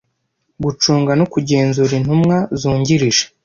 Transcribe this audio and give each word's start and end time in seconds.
gucunga 0.63 1.11
no 1.19 1.25
kugenzura 1.33 1.93
intumwa 1.99 2.37
zungirije 2.59 3.23